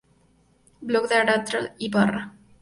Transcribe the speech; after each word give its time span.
Blog 0.81 1.07
de 1.09 1.13
Arantza 1.17 1.59
Ibarra 1.77 2.33